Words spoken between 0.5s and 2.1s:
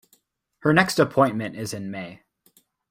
Her next appointment is in